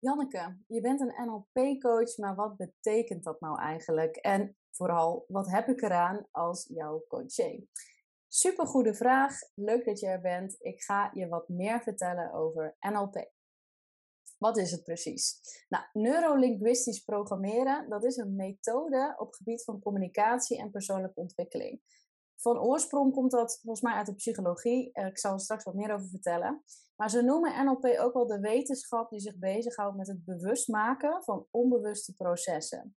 Janneke, 0.00 0.58
je 0.66 0.80
bent 0.80 1.00
een 1.00 1.26
NLP-coach, 1.26 2.16
maar 2.16 2.34
wat 2.34 2.56
betekent 2.56 3.24
dat 3.24 3.40
nou 3.40 3.60
eigenlijk? 3.60 4.16
En 4.16 4.56
vooral, 4.70 5.24
wat 5.28 5.50
heb 5.50 5.68
ik 5.68 5.82
eraan 5.82 6.26
als 6.30 6.66
jouw 6.74 7.04
coach? 7.08 7.60
Super 8.28 8.66
goede 8.66 8.94
vraag. 8.94 9.38
Leuk 9.54 9.84
dat 9.84 10.00
je 10.00 10.06
er 10.06 10.20
bent. 10.20 10.56
Ik 10.58 10.82
ga 10.82 11.10
je 11.14 11.28
wat 11.28 11.48
meer 11.48 11.82
vertellen 11.82 12.32
over 12.32 12.76
NLP. 12.80 13.30
Wat 14.38 14.56
is 14.56 14.70
het 14.70 14.82
precies? 14.82 15.40
Nou, 15.68 15.84
neurolinguistisch 15.92 17.04
programmeren, 17.04 17.88
dat 17.88 18.04
is 18.04 18.16
een 18.16 18.36
methode 18.36 19.14
op 19.16 19.32
gebied 19.34 19.64
van 19.64 19.80
communicatie 19.80 20.58
en 20.58 20.70
persoonlijke 20.70 21.20
ontwikkeling. 21.20 21.80
Van 22.40 22.58
oorsprong 22.58 23.12
komt 23.12 23.30
dat 23.30 23.58
volgens 23.62 23.84
mij 23.84 23.94
uit 23.94 24.06
de 24.06 24.14
psychologie. 24.14 24.92
Eh, 24.92 25.06
ik 25.06 25.18
zal 25.18 25.32
er 25.32 25.40
straks 25.40 25.64
wat 25.64 25.74
meer 25.74 25.92
over 25.92 26.08
vertellen. 26.08 26.62
Maar 26.96 27.10
ze 27.10 27.22
noemen 27.22 27.64
NLP 27.64 27.84
ook 27.98 28.12
wel 28.12 28.26
de 28.26 28.40
wetenschap 28.40 29.10
die 29.10 29.20
zich 29.20 29.36
bezighoudt 29.36 29.96
met 29.96 30.06
het 30.06 30.24
bewust 30.24 30.68
maken 30.68 31.22
van 31.24 31.46
onbewuste 31.50 32.14
processen. 32.14 32.96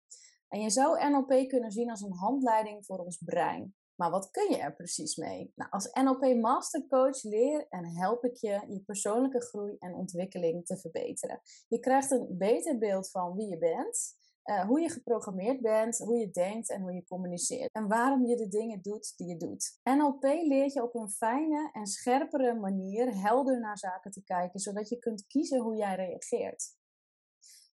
En 0.49 0.61
je 0.61 0.71
zou 0.71 1.11
NLP 1.11 1.49
kunnen 1.49 1.73
zien 1.73 1.91
als 1.91 2.01
een 2.01 2.13
handleiding 2.13 2.87
voor 2.87 2.99
ons 2.99 3.19
brein. 3.25 3.75
Maar 3.95 4.11
wat 4.11 4.31
kun 4.31 4.51
je 4.51 4.57
er 4.57 4.75
precies 4.75 5.17
mee? 5.17 5.53
Nou, 5.55 5.71
als 5.71 5.91
NLP 5.93 6.41
Mastercoach 6.41 7.23
leer 7.23 7.67
en 7.69 7.97
help 7.97 8.25
ik 8.25 8.37
je 8.37 8.65
je 8.69 8.83
persoonlijke 8.87 9.41
groei 9.41 9.77
en 9.79 9.95
ontwikkeling 9.95 10.67
te 10.67 10.77
verbeteren. 10.77 11.41
Je 11.69 11.79
krijgt 11.79 12.11
een 12.11 12.27
beter 12.31 12.79
beeld 12.79 13.11
van 13.11 13.35
wie 13.35 13.49
je 13.49 13.59
bent 13.59 14.17
uh, 14.49 14.61
hoe 14.61 14.81
je 14.81 14.91
geprogrammeerd 14.91 15.61
bent, 15.61 15.99
hoe 15.99 16.17
je 16.17 16.31
denkt 16.31 16.71
en 16.71 16.81
hoe 16.81 16.93
je 16.93 17.05
communiceert. 17.05 17.73
En 17.73 17.89
waarom 17.89 18.27
je 18.27 18.37
de 18.37 18.49
dingen 18.49 18.83
doet 18.83 19.17
die 19.17 19.27
je 19.27 19.37
doet. 19.37 19.79
NLP 19.83 20.23
leert 20.23 20.73
je 20.73 20.83
op 20.83 20.95
een 20.95 21.11
fijne 21.11 21.71
en 21.73 21.87
scherpere 21.87 22.55
manier 22.55 23.21
helder 23.21 23.61
naar 23.61 23.79
zaken 23.79 24.11
te 24.11 24.23
kijken, 24.23 24.61
zodat 24.61 24.89
je 24.89 24.99
kunt 24.99 25.27
kiezen 25.27 25.61
hoe 25.61 25.77
jij 25.77 25.95
reageert. 25.95 26.77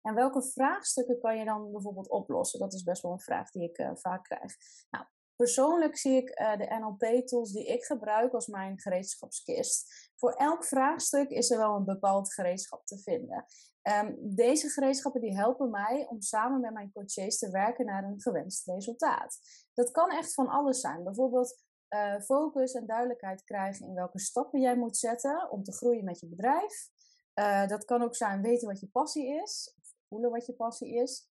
En 0.03 0.15
welke 0.15 0.43
vraagstukken 0.43 1.19
kan 1.19 1.39
je 1.39 1.45
dan 1.45 1.73
bijvoorbeeld 1.73 2.09
oplossen? 2.09 2.61
Dat 2.61 2.73
is 2.73 2.83
best 2.83 3.03
wel 3.03 3.13
een 3.13 3.21
vraag 3.21 3.51
die 3.51 3.69
ik 3.69 3.79
uh, 3.79 3.91
vaak 3.95 4.25
krijg. 4.25 4.57
Nou, 4.91 5.05
persoonlijk 5.37 5.97
zie 5.97 6.17
ik 6.17 6.41
uh, 6.41 6.57
de 6.57 6.79
NLP-tools 6.81 7.53
die 7.53 7.67
ik 7.67 7.85
gebruik 7.85 8.33
als 8.33 8.47
mijn 8.47 8.81
gereedschapskist. 8.81 10.11
Voor 10.17 10.33
elk 10.33 10.65
vraagstuk 10.65 11.31
is 11.31 11.51
er 11.51 11.59
wel 11.59 11.75
een 11.75 11.85
bepaald 11.85 12.33
gereedschap 12.35 12.87
te 12.87 12.99
vinden. 12.99 13.45
Um, 13.83 14.35
deze 14.35 14.69
gereedschappen 14.69 15.21
die 15.21 15.37
helpen 15.37 15.71
mij 15.71 16.07
om 16.09 16.21
samen 16.21 16.61
met 16.61 16.73
mijn 16.73 16.93
coaches 16.93 17.39
te 17.39 17.51
werken 17.51 17.87
naar 17.87 18.05
een 18.05 18.21
gewenst 18.21 18.67
resultaat. 18.67 19.39
Dat 19.75 19.91
kan 19.91 20.11
echt 20.11 20.35
van 20.35 20.49
alles 20.49 20.81
zijn. 20.81 21.05
Bijvoorbeeld 21.05 21.63
uh, 21.89 22.21
focus 22.21 22.73
en 22.73 22.87
duidelijkheid 22.87 23.45
krijgen 23.45 23.87
in 23.87 23.95
welke 23.95 24.19
stappen 24.19 24.61
jij 24.61 24.77
moet 24.77 24.97
zetten 24.97 25.51
om 25.51 25.63
te 25.63 25.73
groeien 25.73 26.05
met 26.05 26.21
je 26.21 26.29
bedrijf. 26.29 26.89
Uh, 27.35 27.67
dat 27.67 27.85
kan 27.85 28.03
ook 28.03 28.17
zijn 28.17 28.43
weten 28.43 28.69
wat 28.69 28.81
je 28.81 28.89
passie 28.89 29.43
is, 29.43 29.77
voelen 30.09 30.31
wat 30.31 30.47
je 30.47 30.53
passie 30.53 30.95
is. 30.95 31.31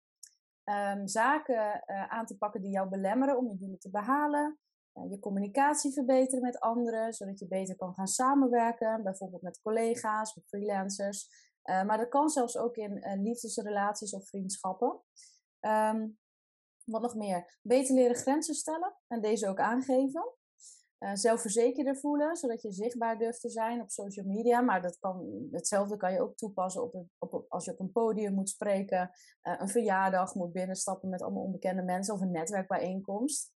Um, 0.64 1.08
zaken 1.08 1.84
uh, 1.86 2.08
aan 2.08 2.26
te 2.26 2.38
pakken 2.38 2.62
die 2.62 2.72
jou 2.72 2.90
belemmeren 2.90 3.38
om 3.38 3.48
je 3.48 3.58
doelen 3.58 3.80
te 3.80 3.90
behalen. 3.90 4.60
je 5.10 5.20
communicatie 5.20 5.94
verbeteren 5.94 6.42
met 6.42 6.60
anderen, 6.60 7.14
zodat 7.14 7.40
je 7.40 7.48
beter 7.48 7.76
kan 7.76 7.94
gaan 7.94 8.08
samenwerken, 8.08 9.04
bijvoorbeeld 9.04 9.42
met 9.42 9.62
collega's 9.62 10.38
of 10.38 10.44
freelancers. 10.48 11.49
Uh, 11.70 11.84
maar 11.84 11.98
dat 11.98 12.10
kan 12.10 12.30
zelfs 12.30 12.58
ook 12.58 12.76
in 12.76 12.98
uh, 12.98 13.22
liefdesrelaties 13.22 14.14
of 14.14 14.28
vriendschappen. 14.28 15.02
Um, 15.60 16.18
wat 16.84 17.02
nog 17.02 17.16
meer? 17.16 17.58
Beter 17.62 17.96
leren 17.96 18.16
grenzen 18.16 18.56
stellen 18.56 18.96
en 19.08 19.22
deze 19.22 19.48
ook 19.48 19.60
aangeven. 19.60 20.34
Uh, 21.00 21.12
zelfverzekerder 21.14 21.98
voelen, 21.98 22.36
zodat 22.36 22.62
je 22.62 22.72
zichtbaar 22.72 23.18
durft 23.18 23.42
te 23.42 23.50
zijn 23.50 23.82
op 23.82 23.90
social 23.90 24.26
media. 24.26 24.62
Maar 24.62 24.82
dat 24.82 24.98
kan, 25.00 25.48
hetzelfde 25.52 25.98
kan 25.98 26.14
je 26.14 26.22
ook 26.22 26.36
toepassen 26.36 26.84
op, 26.84 27.06
op, 27.18 27.46
als 27.48 27.66
je 27.66 27.72
op 27.72 27.80
een 27.80 27.92
podium 27.92 28.34
moet 28.34 28.50
spreken, 28.50 29.12
een 29.42 29.70
verjaardag 29.70 30.36
moet 30.36 30.52
binnenstappen 30.52 31.10
met 31.10 31.22
allemaal 31.22 31.44
onbekende 31.44 31.84
mensen 31.84 32.14
of 32.14 32.22
een 32.22 32.32
netwerkbijeenkomst. 32.32 33.52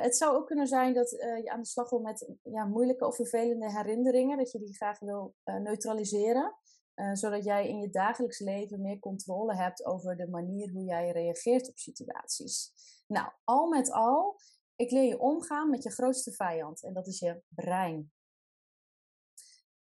Het 0.00 0.16
zou 0.16 0.36
ook 0.36 0.46
kunnen 0.46 0.66
zijn 0.66 0.94
dat 0.94 1.10
je 1.10 1.50
aan 1.50 1.60
de 1.60 1.66
slag 1.66 1.90
wil 1.90 2.00
met 2.00 2.34
ja, 2.42 2.64
moeilijke 2.64 3.06
of 3.06 3.16
vervelende 3.16 3.72
herinneringen, 3.72 4.38
dat 4.38 4.50
je 4.50 4.58
die 4.58 4.74
graag 4.74 4.98
wil 4.98 5.34
neutraliseren, 5.44 6.56
zodat 7.12 7.44
jij 7.44 7.68
in 7.68 7.78
je 7.78 7.90
dagelijks 7.90 8.38
leven 8.38 8.80
meer 8.80 8.98
controle 8.98 9.56
hebt 9.56 9.84
over 9.84 10.16
de 10.16 10.28
manier 10.28 10.70
hoe 10.70 10.84
jij 10.84 11.10
reageert 11.10 11.68
op 11.68 11.78
situaties. 11.78 12.72
Nou, 13.06 13.32
al 13.44 13.68
met 13.68 13.92
al, 13.92 14.40
ik 14.76 14.90
leer 14.90 15.04
je 15.04 15.20
omgaan 15.20 15.70
met 15.70 15.82
je 15.82 15.90
grootste 15.90 16.32
vijand 16.32 16.82
en 16.82 16.92
dat 16.92 17.06
is 17.06 17.18
je 17.18 17.42
brein. 17.48 18.12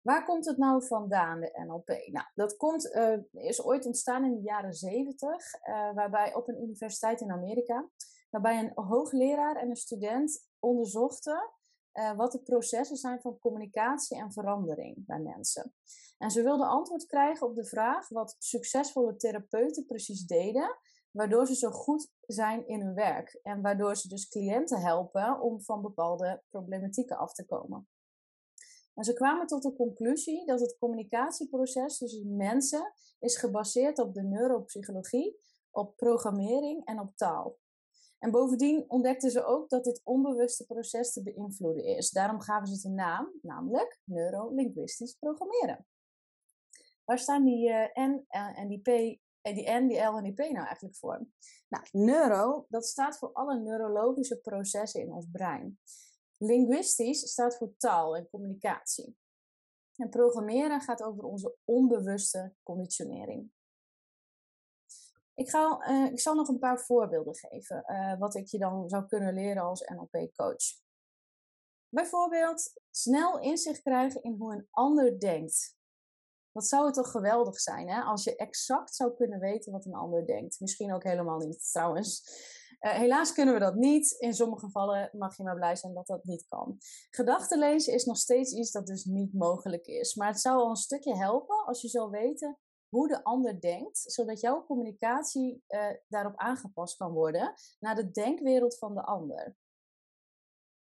Waar 0.00 0.24
komt 0.24 0.46
het 0.46 0.56
nou 0.56 0.86
vandaan, 0.86 1.40
de 1.40 1.64
NLP? 1.66 1.88
Nou, 1.88 2.26
dat 2.34 2.56
komt, 2.56 2.96
is 3.32 3.62
ooit 3.62 3.86
ontstaan 3.86 4.24
in 4.24 4.34
de 4.34 4.42
jaren 4.42 4.74
70, 4.74 5.26
waarbij 5.94 6.34
op 6.34 6.48
een 6.48 6.62
universiteit 6.62 7.20
in 7.20 7.30
Amerika 7.30 7.88
waarbij 8.34 8.58
een 8.58 8.84
hoogleraar 8.84 9.56
en 9.56 9.68
een 9.68 9.76
student 9.76 10.48
onderzochten 10.58 11.50
uh, 11.94 12.16
wat 12.16 12.32
de 12.32 12.42
processen 12.42 12.96
zijn 12.96 13.20
van 13.20 13.38
communicatie 13.38 14.18
en 14.18 14.32
verandering 14.32 15.06
bij 15.06 15.20
mensen. 15.20 15.74
En 16.18 16.30
ze 16.30 16.42
wilden 16.42 16.68
antwoord 16.68 17.06
krijgen 17.06 17.46
op 17.46 17.54
de 17.54 17.64
vraag 17.64 18.08
wat 18.08 18.36
succesvolle 18.38 19.16
therapeuten 19.16 19.86
precies 19.86 20.26
deden, 20.26 20.78
waardoor 21.10 21.46
ze 21.46 21.54
zo 21.54 21.70
goed 21.70 22.10
zijn 22.20 22.66
in 22.66 22.80
hun 22.80 22.94
werk 22.94 23.38
en 23.42 23.62
waardoor 23.62 23.96
ze 23.96 24.08
dus 24.08 24.28
cliënten 24.28 24.80
helpen 24.80 25.40
om 25.40 25.62
van 25.62 25.82
bepaalde 25.82 26.42
problematieken 26.48 27.16
af 27.16 27.32
te 27.32 27.44
komen. 27.44 27.88
En 28.94 29.04
ze 29.04 29.12
kwamen 29.12 29.46
tot 29.46 29.62
de 29.62 29.74
conclusie 29.74 30.46
dat 30.46 30.60
het 30.60 30.76
communicatieproces 30.78 31.98
tussen 31.98 32.36
mensen 32.36 32.92
is 33.18 33.36
gebaseerd 33.36 33.98
op 33.98 34.14
de 34.14 34.22
neuropsychologie, 34.22 35.38
op 35.70 35.96
programmering 35.96 36.84
en 36.84 37.00
op 37.00 37.16
taal. 37.16 37.58
En 38.18 38.30
bovendien 38.30 38.84
ontdekten 38.88 39.30
ze 39.30 39.44
ook 39.44 39.68
dat 39.68 39.84
dit 39.84 40.00
onbewuste 40.04 40.66
proces 40.66 41.12
te 41.12 41.22
beïnvloeden 41.22 41.84
is. 41.84 42.10
Daarom 42.10 42.40
gaven 42.40 42.66
ze 42.66 42.74
het 42.74 42.84
een 42.84 42.94
naam, 42.94 43.32
namelijk 43.42 44.00
neurolinguistisch 44.04 45.14
programmeren. 45.14 45.86
Waar 47.04 47.18
staan 47.18 47.44
die 47.44 47.68
uh, 47.68 47.86
N 47.94 48.24
en 48.28 48.68
die 48.68 48.80
P, 48.80 48.88
eh, 49.40 49.54
die 49.54 49.70
N, 49.70 49.86
die 49.86 50.00
L 50.00 50.16
en 50.16 50.22
die 50.22 50.32
P 50.32 50.38
nou 50.38 50.66
eigenlijk 50.66 50.96
voor? 50.96 51.26
Nou, 51.68 51.84
neuro, 51.92 52.66
dat 52.68 52.86
staat 52.86 53.18
voor 53.18 53.32
alle 53.32 53.60
neurologische 53.60 54.36
processen 54.36 55.00
in 55.00 55.12
ons 55.12 55.26
brein. 55.32 55.78
Linguistisch 56.38 57.20
staat 57.30 57.56
voor 57.56 57.74
taal 57.76 58.16
en 58.16 58.28
communicatie. 58.30 59.16
En 59.96 60.08
programmeren 60.08 60.80
gaat 60.80 61.02
over 61.02 61.24
onze 61.24 61.56
onbewuste 61.64 62.54
conditionering. 62.62 63.52
Ik, 65.34 65.50
ga, 65.50 65.88
uh, 65.90 66.12
ik 66.12 66.20
zal 66.20 66.34
nog 66.34 66.48
een 66.48 66.58
paar 66.58 66.80
voorbeelden 66.80 67.34
geven, 67.34 67.84
uh, 67.86 68.18
wat 68.18 68.34
ik 68.34 68.46
je 68.46 68.58
dan 68.58 68.88
zou 68.88 69.06
kunnen 69.06 69.34
leren 69.34 69.62
als 69.62 69.80
NLP-coach. 69.80 70.82
Bijvoorbeeld 71.88 72.72
snel 72.90 73.40
inzicht 73.40 73.82
krijgen 73.82 74.22
in 74.22 74.36
hoe 74.38 74.52
een 74.52 74.68
ander 74.70 75.20
denkt. 75.20 75.76
Wat 76.52 76.66
zou 76.66 76.84
het 76.84 76.94
toch 76.94 77.10
geweldig 77.10 77.60
zijn 77.60 77.88
hè? 77.88 78.00
als 78.00 78.24
je 78.24 78.36
exact 78.36 78.94
zou 78.94 79.14
kunnen 79.14 79.40
weten 79.40 79.72
wat 79.72 79.84
een 79.84 79.94
ander 79.94 80.26
denkt. 80.26 80.60
Misschien 80.60 80.92
ook 80.92 81.02
helemaal 81.02 81.38
niet 81.38 81.70
trouwens. 81.72 82.22
Uh, 82.80 82.92
helaas 82.92 83.32
kunnen 83.32 83.54
we 83.54 83.60
dat 83.60 83.74
niet. 83.74 84.10
In 84.10 84.34
sommige 84.34 84.64
gevallen 84.64 85.10
mag 85.12 85.36
je 85.36 85.42
maar 85.42 85.54
blij 85.54 85.76
zijn 85.76 85.94
dat 85.94 86.06
dat 86.06 86.24
niet 86.24 86.46
kan. 86.48 86.78
Gedachten 87.10 87.58
lezen 87.58 87.92
is 87.92 88.04
nog 88.04 88.16
steeds 88.16 88.52
iets 88.52 88.70
dat 88.70 88.86
dus 88.86 89.04
niet 89.04 89.34
mogelijk 89.34 89.86
is. 89.86 90.14
Maar 90.14 90.28
het 90.28 90.40
zou 90.40 90.58
al 90.58 90.70
een 90.70 90.76
stukje 90.76 91.16
helpen 91.16 91.64
als 91.64 91.80
je 91.80 91.88
zou 91.88 92.10
weten 92.10 92.58
hoe 92.94 93.08
de 93.08 93.24
ander 93.24 93.60
denkt, 93.60 93.98
zodat 93.98 94.40
jouw 94.40 94.64
communicatie 94.64 95.62
uh, 95.68 95.90
daarop 96.08 96.36
aangepast 96.36 96.96
kan 96.96 97.12
worden 97.12 97.54
naar 97.78 97.94
de 97.94 98.10
denkwereld 98.10 98.78
van 98.78 98.94
de 98.94 99.02
ander. 99.02 99.56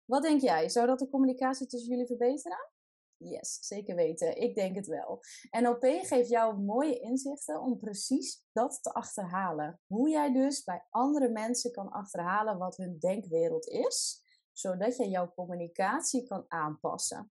Wat 0.05 0.21
denk 0.21 0.41
jij? 0.41 0.69
Zou 0.69 0.87
dat 0.87 0.99
de 0.99 1.09
communicatie 1.09 1.67
tussen 1.67 1.89
jullie 1.89 2.05
verbeteren? 2.05 2.69
Yes, 3.17 3.57
zeker 3.61 3.95
weten. 3.95 4.41
Ik 4.41 4.55
denk 4.55 4.75
het 4.75 4.87
wel. 4.87 5.19
NLP 5.51 5.83
geeft 5.83 6.29
jou 6.29 6.57
mooie 6.57 6.99
inzichten 6.99 7.61
om 7.61 7.79
precies 7.79 8.45
dat 8.51 8.79
te 8.83 8.93
achterhalen. 8.93 9.79
Hoe 9.87 10.09
jij 10.09 10.33
dus 10.33 10.63
bij 10.63 10.85
andere 10.89 11.29
mensen 11.29 11.71
kan 11.71 11.91
achterhalen 11.91 12.57
wat 12.57 12.77
hun 12.77 12.99
denkwereld 12.99 13.67
is, 13.67 14.23
zodat 14.51 14.97
je 14.97 15.09
jouw 15.09 15.33
communicatie 15.33 16.27
kan 16.27 16.45
aanpassen. 16.47 17.31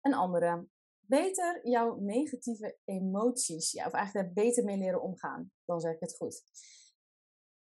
Een 0.00 0.14
andere 0.14 0.68
beter 1.06 1.68
jouw 1.68 1.96
negatieve 2.00 2.78
emoties, 2.84 3.72
ja, 3.72 3.86
of 3.86 3.92
eigenlijk 3.92 4.26
daar 4.26 4.44
beter 4.44 4.64
mee 4.64 4.76
leren 4.76 5.02
omgaan. 5.02 5.52
Dan 5.64 5.80
zeg 5.80 5.92
ik 5.92 6.00
het 6.00 6.16
goed. 6.16 6.44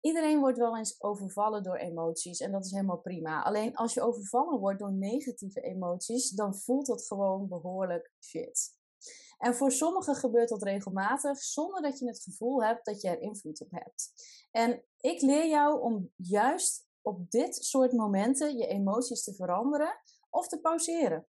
Iedereen 0.00 0.40
wordt 0.40 0.58
wel 0.58 0.76
eens 0.76 1.02
overvallen 1.02 1.62
door 1.62 1.76
emoties 1.76 2.40
en 2.40 2.52
dat 2.52 2.64
is 2.64 2.70
helemaal 2.70 3.00
prima. 3.00 3.42
Alleen 3.42 3.76
als 3.76 3.94
je 3.94 4.02
overvallen 4.02 4.58
wordt 4.58 4.78
door 4.78 4.92
negatieve 4.92 5.60
emoties, 5.60 6.30
dan 6.30 6.54
voelt 6.54 6.86
dat 6.86 7.06
gewoon 7.06 7.48
behoorlijk 7.48 8.12
shit. 8.20 8.78
En 9.38 9.54
voor 9.54 9.72
sommigen 9.72 10.14
gebeurt 10.14 10.48
dat 10.48 10.62
regelmatig 10.62 11.38
zonder 11.38 11.82
dat 11.82 11.98
je 11.98 12.06
het 12.06 12.22
gevoel 12.22 12.64
hebt 12.64 12.84
dat 12.84 13.00
je 13.00 13.08
er 13.08 13.20
invloed 13.20 13.60
op 13.60 13.70
hebt. 13.70 14.12
En 14.50 14.82
ik 15.00 15.20
leer 15.20 15.48
jou 15.48 15.80
om 15.80 16.12
juist 16.16 16.88
op 17.02 17.30
dit 17.30 17.54
soort 17.64 17.92
momenten 17.92 18.56
je 18.56 18.66
emoties 18.66 19.24
te 19.24 19.34
veranderen 19.34 20.00
of 20.30 20.48
te 20.48 20.60
pauzeren. 20.60 21.26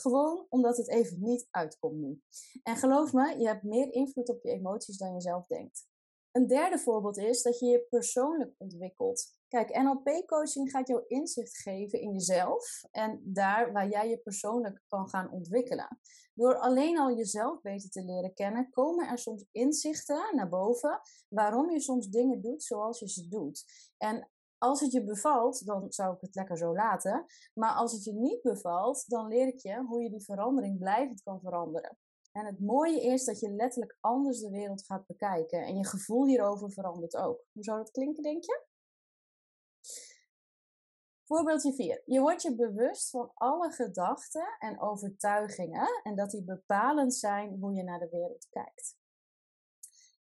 Gewoon 0.00 0.46
omdat 0.48 0.76
het 0.76 0.88
even 0.88 1.16
niet 1.20 1.46
uitkomt 1.50 1.96
nu. 1.96 2.22
En 2.62 2.76
geloof 2.76 3.12
me, 3.12 3.38
je 3.38 3.46
hebt 3.46 3.62
meer 3.62 3.92
invloed 3.92 4.28
op 4.28 4.42
je 4.42 4.50
emoties 4.50 4.96
dan 4.96 5.14
je 5.14 5.20
zelf 5.20 5.46
denkt. 5.46 5.88
Een 6.32 6.46
derde 6.46 6.78
voorbeeld 6.78 7.18
is 7.18 7.42
dat 7.42 7.58
je 7.58 7.66
je 7.66 7.86
persoonlijk 7.88 8.54
ontwikkelt. 8.56 9.38
Kijk, 9.48 9.82
NLP-coaching 9.82 10.70
gaat 10.70 10.88
jou 10.88 11.04
inzicht 11.06 11.58
geven 11.58 12.00
in 12.00 12.12
jezelf 12.12 12.82
en 12.90 13.20
daar 13.24 13.72
waar 13.72 13.88
jij 13.88 14.08
je 14.08 14.18
persoonlijk 14.18 14.82
kan 14.88 15.08
gaan 15.08 15.30
ontwikkelen. 15.30 16.00
Door 16.34 16.58
alleen 16.58 16.98
al 16.98 17.16
jezelf 17.16 17.60
beter 17.60 17.90
te 17.90 18.04
leren 18.04 18.34
kennen, 18.34 18.70
komen 18.70 19.08
er 19.08 19.18
soms 19.18 19.44
inzichten 19.52 20.36
naar 20.36 20.48
boven 20.48 21.00
waarom 21.28 21.70
je 21.70 21.80
soms 21.80 22.08
dingen 22.08 22.40
doet 22.40 22.62
zoals 22.62 22.98
je 22.98 23.08
ze 23.08 23.28
doet. 23.28 23.64
En 23.96 24.30
als 24.60 24.80
het 24.80 24.92
je 24.92 25.04
bevalt, 25.04 25.66
dan 25.66 25.92
zou 25.92 26.14
ik 26.14 26.20
het 26.20 26.34
lekker 26.34 26.58
zo 26.58 26.74
laten. 26.74 27.26
Maar 27.54 27.72
als 27.72 27.92
het 27.92 28.04
je 28.04 28.12
niet 28.12 28.42
bevalt, 28.42 29.08
dan 29.08 29.28
leer 29.28 29.46
ik 29.46 29.58
je 29.58 29.84
hoe 29.84 30.02
je 30.02 30.10
die 30.10 30.24
verandering 30.24 30.78
blijvend 30.78 31.22
kan 31.22 31.40
veranderen. 31.40 31.98
En 32.32 32.46
het 32.46 32.60
mooie 32.60 33.02
is 33.02 33.24
dat 33.24 33.40
je 33.40 33.50
letterlijk 33.50 33.96
anders 34.00 34.40
de 34.40 34.50
wereld 34.50 34.84
gaat 34.84 35.06
bekijken. 35.06 35.62
En 35.62 35.76
je 35.76 35.86
gevoel 35.86 36.26
hierover 36.26 36.72
verandert 36.72 37.16
ook. 37.16 37.44
Hoe 37.52 37.64
zou 37.64 37.78
dat 37.78 37.90
klinken, 37.90 38.22
denk 38.22 38.44
je? 38.44 38.64
Voorbeeldje 41.24 41.72
4. 41.72 42.02
Je 42.04 42.20
wordt 42.20 42.42
je 42.42 42.54
bewust 42.54 43.10
van 43.10 43.30
alle 43.34 43.70
gedachten 43.70 44.56
en 44.58 44.80
overtuigingen 44.80 46.00
en 46.02 46.16
dat 46.16 46.30
die 46.30 46.44
bepalend 46.44 47.14
zijn 47.14 47.58
hoe 47.60 47.74
je 47.74 47.82
naar 47.82 47.98
de 47.98 48.08
wereld 48.08 48.46
kijkt. 48.50 48.99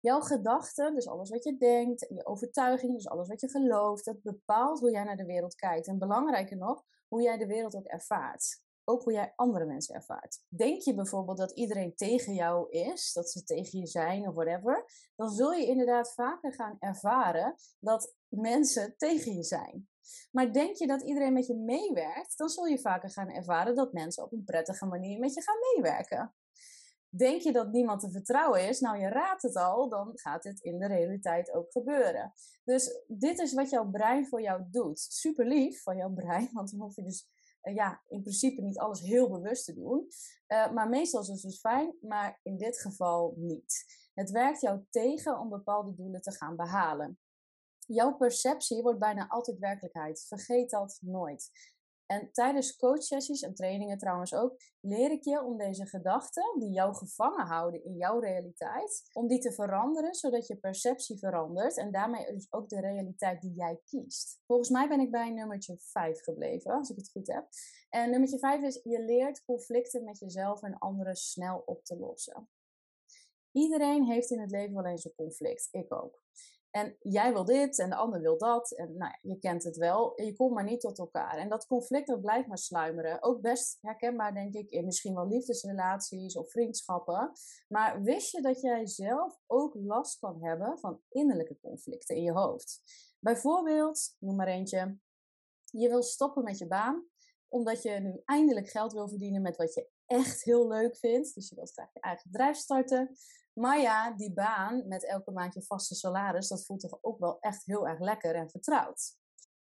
Jouw 0.00 0.20
gedachten, 0.20 0.94
dus 0.94 1.08
alles 1.08 1.31
wat 1.31 1.44
je 1.44 1.56
denkt, 1.56 2.06
je 2.08 2.26
overtuiging, 2.26 2.94
dus 2.94 3.08
alles 3.08 3.29
wat 3.29 3.41
je 3.41 3.49
gelooft, 3.49 4.05
dat 4.05 4.23
bepaalt 4.23 4.81
hoe 4.81 4.91
jij 4.91 5.05
naar 5.05 5.17
de 5.17 5.25
wereld 5.25 5.55
kijkt. 5.55 5.87
En 5.87 5.99
belangrijker 5.99 6.56
nog, 6.56 6.85
hoe 7.08 7.23
jij 7.23 7.38
de 7.38 7.47
wereld 7.47 7.75
ook 7.75 7.87
ervaart. 7.87 8.62
Ook 8.85 9.02
hoe 9.02 9.12
jij 9.12 9.32
andere 9.37 9.64
mensen 9.64 9.94
ervaart. 9.94 10.44
Denk 10.49 10.81
je 10.82 10.94
bijvoorbeeld 10.94 11.38
dat 11.38 11.50
iedereen 11.50 11.94
tegen 11.94 12.35
jou 12.35 12.70
is, 12.70 13.12
dat 13.12 13.31
ze 13.31 13.43
tegen 13.43 13.79
je 13.79 13.87
zijn 13.87 14.29
of 14.29 14.35
whatever, 14.35 14.85
dan 15.17 15.31
zul 15.31 15.52
je 15.52 15.67
inderdaad 15.67 16.12
vaker 16.14 16.55
gaan 16.55 16.76
ervaren 16.79 17.55
dat 17.79 18.14
mensen 18.29 18.94
tegen 18.97 19.35
je 19.35 19.43
zijn. 19.43 19.88
Maar 20.31 20.52
denk 20.52 20.76
je 20.76 20.87
dat 20.87 21.02
iedereen 21.02 21.32
met 21.32 21.47
je 21.47 21.56
meewerkt, 21.56 22.38
dan 22.38 22.49
zul 22.49 22.64
je 22.64 22.79
vaker 22.79 23.11
gaan 23.11 23.31
ervaren 23.31 23.75
dat 23.75 23.93
mensen 23.93 24.25
op 24.25 24.32
een 24.32 24.44
prettige 24.44 24.87
manier 24.87 25.19
met 25.19 25.35
je 25.35 25.43
gaan 25.43 25.58
meewerken. 25.75 26.35
Denk 27.16 27.40
je 27.40 27.52
dat 27.52 27.72
niemand 27.72 28.00
te 28.00 28.10
vertrouwen 28.10 28.68
is? 28.68 28.80
Nou, 28.80 28.98
je 28.98 29.08
raadt 29.08 29.42
het 29.42 29.56
al, 29.56 29.88
dan 29.88 30.10
gaat 30.14 30.42
dit 30.42 30.60
in 30.60 30.78
de 30.78 30.86
realiteit 30.86 31.52
ook 31.52 31.72
gebeuren. 31.72 32.32
Dus 32.64 33.02
dit 33.06 33.38
is 33.38 33.54
wat 33.54 33.70
jouw 33.70 33.90
brein 33.90 34.28
voor 34.28 34.42
jou 34.42 34.62
doet. 34.70 34.98
Super 34.98 35.46
lief 35.46 35.82
van 35.82 35.96
jouw 35.96 36.12
brein, 36.12 36.48
want 36.54 36.70
dan 36.70 36.80
hoef 36.80 36.96
je 36.96 37.02
dus 37.02 37.28
uh, 37.62 37.74
ja, 37.74 38.02
in 38.08 38.22
principe 38.22 38.62
niet 38.62 38.78
alles 38.78 39.00
heel 39.00 39.30
bewust 39.30 39.64
te 39.64 39.74
doen. 39.74 40.08
Uh, 40.48 40.72
maar 40.72 40.88
meestal 40.88 41.20
is 41.20 41.28
het 41.28 41.42
dus 41.42 41.60
fijn, 41.60 41.96
maar 42.00 42.40
in 42.42 42.58
dit 42.58 42.80
geval 42.80 43.34
niet. 43.36 43.84
Het 44.14 44.30
werkt 44.30 44.60
jou 44.60 44.84
tegen 44.90 45.38
om 45.38 45.48
bepaalde 45.48 45.94
doelen 45.94 46.20
te 46.20 46.32
gaan 46.32 46.56
behalen. 46.56 47.18
Jouw 47.86 48.16
perceptie 48.16 48.82
wordt 48.82 48.98
bijna 48.98 49.28
altijd 49.28 49.58
werkelijkheid. 49.58 50.24
Vergeet 50.28 50.70
dat 50.70 50.98
nooit. 51.00 51.50
En 52.10 52.32
tijdens 52.32 52.76
coachsessies 52.76 53.42
en 53.42 53.54
trainingen 53.54 53.98
trouwens 53.98 54.34
ook, 54.34 54.56
leer 54.80 55.10
ik 55.10 55.24
je 55.24 55.42
om 55.42 55.56
deze 55.56 55.86
gedachten 55.86 56.58
die 56.58 56.70
jou 56.70 56.94
gevangen 56.94 57.46
houden 57.46 57.84
in 57.84 57.96
jouw 57.96 58.18
realiteit, 58.18 59.10
om 59.12 59.28
die 59.28 59.38
te 59.38 59.52
veranderen, 59.52 60.14
zodat 60.14 60.46
je 60.46 60.56
perceptie 60.56 61.18
verandert 61.18 61.76
en 61.76 61.92
daarmee 61.92 62.32
dus 62.32 62.52
ook 62.52 62.68
de 62.68 62.80
realiteit 62.80 63.40
die 63.40 63.54
jij 63.54 63.80
kiest. 63.84 64.40
Volgens 64.46 64.68
mij 64.68 64.88
ben 64.88 65.00
ik 65.00 65.10
bij 65.10 65.30
nummertje 65.30 65.76
5 65.78 66.22
gebleven, 66.22 66.72
als 66.72 66.90
ik 66.90 66.96
het 66.96 67.10
goed 67.10 67.26
heb. 67.26 67.48
En 67.88 68.10
nummertje 68.10 68.38
5 68.38 68.62
is, 68.62 68.80
je 68.82 69.04
leert 69.04 69.44
conflicten 69.44 70.04
met 70.04 70.18
jezelf 70.18 70.62
en 70.62 70.78
anderen 70.78 71.16
snel 71.16 71.62
op 71.66 71.84
te 71.84 71.96
lossen. 71.98 72.48
Iedereen 73.52 74.04
heeft 74.04 74.30
in 74.30 74.40
het 74.40 74.50
leven 74.50 74.74
wel 74.74 74.86
eens 74.86 75.04
een 75.04 75.14
conflict, 75.16 75.68
ik 75.70 75.94
ook. 75.94 76.22
En 76.70 76.96
jij 77.00 77.32
wil 77.32 77.44
dit 77.44 77.78
en 77.78 77.90
de 77.90 77.96
ander 77.96 78.20
wil 78.20 78.38
dat. 78.38 78.70
En 78.72 78.87
nou 78.96 79.11
ja, 79.11 79.19
je 79.22 79.38
kent 79.38 79.64
het 79.64 79.76
wel. 79.76 80.20
Je 80.22 80.37
komt 80.37 80.55
maar 80.55 80.64
niet 80.64 80.81
tot 80.81 80.99
elkaar. 80.99 81.38
En 81.38 81.49
dat 81.49 81.67
conflict 81.67 82.06
dat 82.06 82.20
blijft 82.20 82.49
maar 82.49 82.58
sluimeren. 82.58 83.22
Ook 83.22 83.40
best 83.40 83.78
herkenbaar, 83.81 84.34
denk 84.34 84.55
ik, 84.55 84.70
in 84.70 84.84
misschien 84.84 85.14
wel 85.14 85.28
liefdesrelaties 85.28 86.37
of 86.37 86.50
vriendschappen. 86.50 87.32
Maar 87.69 88.02
wist 88.02 88.32
je 88.32 88.43
dat 88.43 88.61
jij 88.61 88.87
zelf 88.87 89.40
ook 89.46 89.75
last 89.75 90.19
kan 90.19 90.44
hebben 90.44 90.78
van 90.78 91.00
innerlijke 91.08 91.58
conflicten 91.61 92.17
in 92.17 92.22
je 92.22 92.32
hoofd? 92.32 92.82
Bijvoorbeeld, 93.19 94.16
noem 94.19 94.37
maar 94.37 94.49
eentje. 94.49 94.99
Je 95.64 95.88
wil 95.88 96.02
stoppen 96.02 96.44
met 96.44 96.58
je 96.58 96.66
baan 96.66 97.08
omdat 97.50 97.82
je 97.82 97.90
nu 97.90 98.20
eindelijk 98.25 98.69
geld 98.69 98.93
wil 98.93 99.08
verdienen 99.08 99.43
met 99.43 99.56
wat 99.56 99.75
je 99.75 99.88
echt 100.10 100.44
heel 100.44 100.68
leuk 100.68 100.96
vindt. 100.96 101.34
Dus 101.34 101.48
je 101.48 101.54
wilt 101.54 101.72
graag 101.72 101.92
je 101.92 102.00
eigen 102.00 102.30
bedrijf 102.30 102.56
starten. 102.56 103.16
Maar 103.52 103.80
ja, 103.80 104.12
die 104.12 104.32
baan 104.32 104.88
met 104.88 105.06
elke 105.06 105.30
maand 105.30 105.54
je 105.54 105.62
vaste 105.62 105.94
salaris, 105.94 106.48
dat 106.48 106.64
voelt 106.64 106.80
toch 106.80 106.98
ook 107.00 107.18
wel 107.18 107.40
echt 107.40 107.64
heel 107.64 107.88
erg 107.88 108.00
lekker 108.00 108.34
en 108.34 108.50
vertrouwd. 108.50 109.18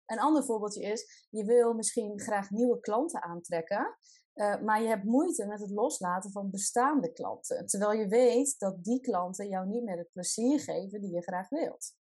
Een 0.06 0.20
ander 0.20 0.44
voorbeeldje 0.44 0.82
is, 0.82 1.28
je 1.30 1.46
wil 1.46 1.74
misschien 1.74 2.20
graag 2.20 2.50
nieuwe 2.50 2.80
klanten 2.80 3.22
aantrekken, 3.22 3.98
uh, 4.34 4.62
maar 4.62 4.82
je 4.82 4.88
hebt 4.88 5.04
moeite 5.04 5.46
met 5.46 5.60
het 5.60 5.70
loslaten 5.70 6.32
van 6.32 6.50
bestaande 6.50 7.12
klanten. 7.12 7.66
Terwijl 7.66 8.00
je 8.00 8.08
weet 8.08 8.60
dat 8.60 8.84
die 8.84 9.02
klanten 9.02 9.48
jou 9.48 9.68
niet 9.68 9.84
meer 9.84 9.98
het 9.98 10.12
plezier 10.12 10.60
geven 10.60 11.02
die 11.02 11.12
je 11.12 11.22
graag 11.22 11.50
wilt. 11.50 11.96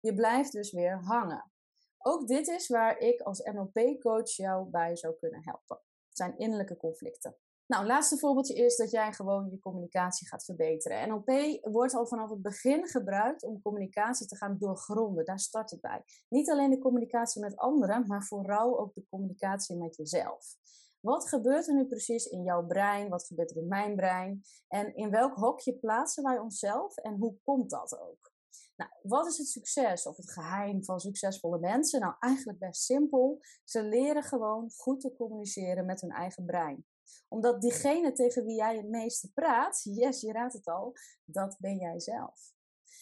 Je 0.00 0.14
blijft 0.14 0.52
dus 0.52 0.72
weer 0.72 1.02
hangen. 1.04 1.52
Ook 1.98 2.26
dit 2.28 2.48
is 2.48 2.68
waar 2.68 2.98
ik 2.98 3.20
als 3.20 3.38
NLP-coach 3.38 4.36
jou 4.36 4.70
bij 4.70 4.96
zou 4.96 5.14
kunnen 5.14 5.40
helpen. 5.44 5.80
Het 6.08 6.16
zijn 6.16 6.38
innerlijke 6.38 6.76
conflicten. 6.76 7.36
Nou, 7.72 7.86
laatste 7.86 8.18
voorbeeldje 8.18 8.54
is 8.54 8.76
dat 8.76 8.90
jij 8.90 9.12
gewoon 9.12 9.50
je 9.50 9.58
communicatie 9.58 10.28
gaat 10.28 10.44
verbeteren. 10.44 11.08
NLP 11.08 11.58
wordt 11.62 11.94
al 11.94 12.06
vanaf 12.06 12.30
het 12.30 12.42
begin 12.42 12.86
gebruikt 12.86 13.42
om 13.42 13.62
communicatie 13.62 14.26
te 14.26 14.36
gaan 14.36 14.56
doorgronden. 14.58 15.24
Daar 15.24 15.38
start 15.38 15.70
het 15.70 15.80
bij. 15.80 16.02
Niet 16.28 16.50
alleen 16.50 16.70
de 16.70 16.78
communicatie 16.78 17.40
met 17.40 17.56
anderen, 17.56 18.06
maar 18.06 18.24
vooral 18.24 18.78
ook 18.78 18.94
de 18.94 19.06
communicatie 19.10 19.76
met 19.76 19.96
jezelf. 19.96 20.56
Wat 21.00 21.28
gebeurt 21.28 21.68
er 21.68 21.74
nu 21.74 21.86
precies 21.86 22.26
in 22.26 22.42
jouw 22.42 22.66
brein? 22.66 23.08
Wat 23.08 23.26
gebeurt 23.26 23.50
er 23.50 23.56
in 23.56 23.68
mijn 23.68 23.96
brein? 23.96 24.42
En 24.68 24.94
in 24.96 25.10
welk 25.10 25.34
hokje 25.34 25.78
plaatsen 25.78 26.22
wij 26.22 26.38
onszelf 26.38 26.96
en 26.96 27.16
hoe 27.16 27.36
komt 27.44 27.70
dat 27.70 27.98
ook? 28.00 28.32
Nou, 28.76 28.90
wat 29.02 29.26
is 29.26 29.38
het 29.38 29.48
succes 29.48 30.06
of 30.06 30.16
het 30.16 30.32
geheim 30.32 30.84
van 30.84 31.00
succesvolle 31.00 31.58
mensen? 31.58 32.00
Nou, 32.00 32.14
eigenlijk 32.18 32.58
best 32.58 32.82
simpel. 32.82 33.40
Ze 33.64 33.82
leren 33.82 34.22
gewoon 34.22 34.70
goed 34.76 35.00
te 35.00 35.12
communiceren 35.12 35.86
met 35.86 36.00
hun 36.00 36.10
eigen 36.10 36.44
brein 36.44 36.84
omdat 37.28 37.60
diegene 37.60 38.12
tegen 38.12 38.44
wie 38.44 38.56
jij 38.56 38.76
het 38.76 38.88
meeste 38.88 39.32
praat, 39.32 39.80
yes, 39.82 40.20
je 40.20 40.32
raadt 40.32 40.52
het 40.52 40.66
al, 40.66 40.92
dat 41.24 41.56
ben 41.58 41.76
jij 41.76 42.00
zelf. 42.00 42.52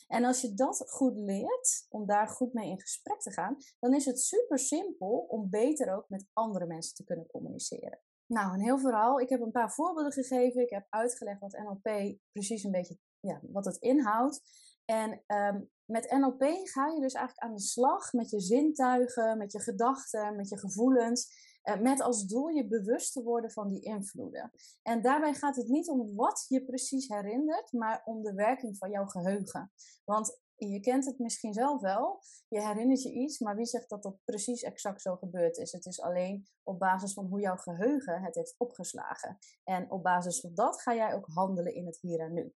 En 0.07 0.25
als 0.25 0.41
je 0.41 0.55
dat 0.55 0.85
goed 0.87 1.17
leert, 1.17 1.87
om 1.89 2.07
daar 2.07 2.29
goed 2.29 2.53
mee 2.53 2.71
in 2.71 2.81
gesprek 2.81 3.21
te 3.21 3.33
gaan, 3.33 3.57
dan 3.79 3.95
is 3.95 4.05
het 4.05 4.21
super 4.21 4.59
simpel 4.59 5.27
om 5.29 5.51
beter 5.51 5.95
ook 5.95 6.09
met 6.09 6.27
andere 6.33 6.67
mensen 6.67 6.95
te 6.95 7.05
kunnen 7.05 7.27
communiceren. 7.27 8.01
Nou, 8.27 8.55
een 8.55 8.61
heel 8.61 8.79
verhaal. 8.79 9.21
Ik 9.21 9.29
heb 9.29 9.41
een 9.41 9.51
paar 9.51 9.73
voorbeelden 9.73 10.13
gegeven. 10.13 10.63
Ik 10.63 10.71
heb 10.71 10.87
uitgelegd 10.89 11.41
wat 11.41 11.59
NLP 11.59 12.17
precies 12.33 12.65
een 12.65 12.71
beetje, 12.71 12.99
ja, 13.21 13.41
wat 13.43 13.65
het 13.65 13.77
inhoudt. 13.77 14.43
En 14.85 15.23
um, 15.27 15.71
met 15.85 16.11
NLP 16.11 16.43
ga 16.63 16.87
je 16.87 17.01
dus 17.01 17.13
eigenlijk 17.13 17.39
aan 17.39 17.55
de 17.55 17.61
slag 17.61 18.13
met 18.13 18.31
je 18.31 18.41
zintuigen, 18.41 19.39
met 19.39 19.53
je 19.53 19.61
gedachten, 19.61 20.37
met 20.37 20.49
je 20.49 20.59
gevoelens. 20.59 21.49
Uh, 21.65 21.81
met 21.81 22.01
als 22.01 22.27
doel 22.27 22.49
je 22.49 22.67
bewust 22.67 23.13
te 23.13 23.23
worden 23.23 23.51
van 23.51 23.69
die 23.69 23.81
invloeden. 23.81 24.51
En 24.83 25.03
daarbij 25.03 25.35
gaat 25.35 25.57
het 25.57 25.69
niet 25.69 25.89
om 25.89 26.15
wat 26.15 26.45
je 26.49 26.65
precies 26.65 27.09
herinnert, 27.09 27.73
maar 27.73 28.03
om 28.05 28.23
de 28.23 28.35
werking 28.35 28.77
van 28.77 28.91
jouw 28.91 29.07
geheugen. 29.07 29.73
Want 30.05 30.41
je 30.57 30.81
kent 30.81 31.05
het 31.05 31.19
misschien 31.19 31.53
zelf 31.53 31.81
wel. 31.81 32.23
Je 32.49 32.67
herinnert 32.67 33.03
je 33.03 33.13
iets, 33.13 33.39
maar 33.39 33.57
wie 33.57 33.67
zegt 33.67 33.89
dat 33.89 34.03
dat 34.03 34.17
precies 34.25 34.63
exact 34.63 35.03
zo 35.03 35.17
gebeurd 35.17 35.57
is? 35.57 35.73
Het 35.73 35.87
is 35.87 36.01
alleen 36.01 36.47
op 36.63 36.79
basis 36.79 37.13
van 37.13 37.27
hoe 37.27 37.41
jouw 37.41 37.57
geheugen 37.57 38.23
het 38.23 38.35
heeft 38.35 38.55
opgeslagen. 38.59 39.39
En 39.65 39.91
op 39.91 40.03
basis 40.03 40.41
van 40.41 40.55
dat 40.55 40.83
ga 40.83 40.95
jij 40.95 41.15
ook 41.15 41.27
handelen 41.27 41.75
in 41.75 41.87
het 41.87 41.99
hier 42.01 42.21
en 42.21 42.33
nu. 42.33 42.53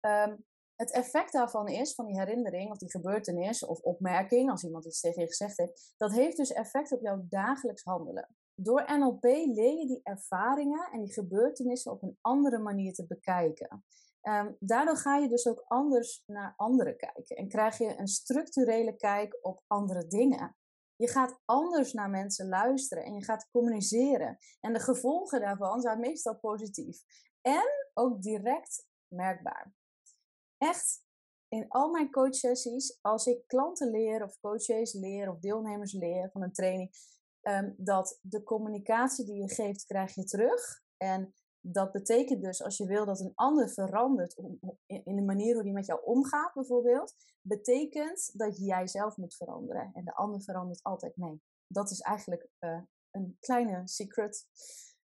Um, 0.00 0.44
het 0.82 0.90
effect 0.92 1.32
daarvan 1.32 1.68
is, 1.68 1.94
van 1.94 2.06
die 2.06 2.18
herinnering 2.18 2.70
of 2.70 2.78
die 2.78 2.90
gebeurtenis 2.90 3.64
of 3.64 3.80
opmerking, 3.80 4.50
als 4.50 4.64
iemand 4.64 4.86
iets 4.86 5.00
tegen 5.00 5.22
je 5.22 5.28
gezegd 5.28 5.56
heeft, 5.56 5.94
dat 5.96 6.12
heeft 6.12 6.36
dus 6.36 6.52
effect 6.52 6.92
op 6.92 7.00
jouw 7.00 7.24
dagelijks 7.28 7.82
handelen. 7.82 8.28
Door 8.54 8.98
NLP 8.98 9.22
leer 9.22 9.78
je 9.78 9.86
die 9.86 10.00
ervaringen 10.02 10.88
en 10.92 11.00
die 11.00 11.12
gebeurtenissen 11.12 11.92
op 11.92 12.02
een 12.02 12.18
andere 12.20 12.58
manier 12.58 12.92
te 12.92 13.06
bekijken. 13.06 13.84
Um, 14.22 14.56
daardoor 14.58 14.96
ga 14.96 15.16
je 15.16 15.28
dus 15.28 15.46
ook 15.46 15.64
anders 15.66 16.22
naar 16.26 16.54
anderen 16.56 16.96
kijken 16.96 17.36
en 17.36 17.48
krijg 17.48 17.78
je 17.78 17.98
een 17.98 18.08
structurele 18.08 18.96
kijk 18.96 19.38
op 19.40 19.62
andere 19.66 20.06
dingen. 20.06 20.56
Je 20.96 21.08
gaat 21.08 21.40
anders 21.44 21.92
naar 21.92 22.10
mensen 22.10 22.48
luisteren 22.48 23.04
en 23.04 23.14
je 23.14 23.24
gaat 23.24 23.48
communiceren. 23.50 24.38
En 24.60 24.72
de 24.72 24.80
gevolgen 24.80 25.40
daarvan 25.40 25.80
zijn 25.80 26.00
meestal 26.00 26.38
positief 26.38 27.02
en 27.40 27.90
ook 27.94 28.22
direct 28.22 28.86
merkbaar 29.08 29.72
echt 30.62 31.04
in 31.48 31.68
al 31.68 31.90
mijn 31.90 32.10
coachsessies, 32.10 32.98
als 33.00 33.26
ik 33.26 33.46
klanten 33.46 33.90
leer 33.90 34.22
of 34.24 34.40
coaches 34.40 34.92
leer 34.92 35.30
of 35.30 35.38
deelnemers 35.38 35.92
leer 35.92 36.30
van 36.30 36.42
een 36.42 36.52
training, 36.52 36.90
ehm, 37.40 37.72
dat 37.76 38.18
de 38.22 38.42
communicatie 38.42 39.24
die 39.24 39.40
je 39.40 39.54
geeft, 39.54 39.84
krijg 39.84 40.14
je 40.14 40.24
terug. 40.24 40.82
En 40.96 41.34
dat 41.60 41.92
betekent 41.92 42.42
dus, 42.42 42.62
als 42.62 42.76
je 42.76 42.86
wil 42.86 43.04
dat 43.04 43.20
een 43.20 43.32
ander 43.34 43.68
verandert 43.68 44.36
in 44.86 45.16
de 45.16 45.22
manier 45.22 45.54
hoe 45.54 45.62
die 45.62 45.72
met 45.72 45.86
jou 45.86 46.00
omgaat, 46.04 46.54
bijvoorbeeld, 46.54 47.14
betekent 47.40 48.38
dat 48.38 48.58
jij 48.58 48.86
zelf 48.86 49.16
moet 49.16 49.34
veranderen. 49.34 49.90
En 49.92 50.04
de 50.04 50.14
ander 50.14 50.42
verandert 50.42 50.82
altijd 50.82 51.16
mee. 51.16 51.42
Dat 51.66 51.90
is 51.90 52.00
eigenlijk 52.00 52.48
uh, 52.60 52.80
een 53.10 53.36
kleine 53.40 53.82
secret. 53.84 54.46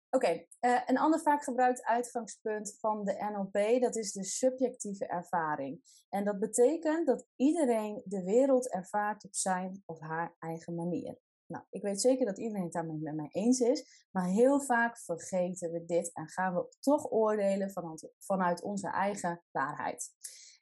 Oké, 0.09 0.45
eh, 0.59 0.81
een 0.85 0.97
ander 0.97 1.19
vaak 1.19 1.43
gebruikt 1.43 1.83
uitgangspunt 1.83 2.77
van 2.79 3.05
de 3.05 3.29
NLP, 3.31 3.81
dat 3.81 3.95
is 3.95 4.11
de 4.11 4.23
subjectieve 4.23 5.05
ervaring. 5.05 6.03
En 6.09 6.23
dat 6.23 6.39
betekent 6.39 7.07
dat 7.07 7.25
iedereen 7.35 8.01
de 8.05 8.23
wereld 8.23 8.71
ervaart 8.71 9.23
op 9.23 9.35
zijn 9.35 9.83
of 9.85 9.99
haar 9.99 10.35
eigen 10.39 10.75
manier. 10.75 11.17
Nou, 11.47 11.63
ik 11.69 11.81
weet 11.81 12.01
zeker 12.01 12.25
dat 12.25 12.37
iedereen 12.37 12.63
het 12.63 12.73
daarmee 12.73 12.97
met 12.97 13.15
mij 13.15 13.29
eens 13.31 13.59
is, 13.59 14.07
maar 14.11 14.27
heel 14.27 14.61
vaak 14.61 14.97
vergeten 14.99 15.71
we 15.71 15.85
dit 15.85 16.13
en 16.13 16.29
gaan 16.29 16.55
we 16.55 16.75
toch 16.79 17.11
oordelen 17.11 17.71
vanuit, 18.17 18.61
onze 18.61 18.87
eigen 18.87 19.43
waarheid. 19.51 20.09